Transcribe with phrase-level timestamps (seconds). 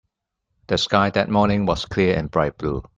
[0.65, 2.81] The sky that morning was clear and bright blue.